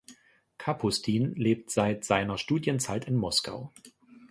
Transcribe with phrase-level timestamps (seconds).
[0.57, 3.71] Kapustin lebt seit seiner Studienzeit in Moskau.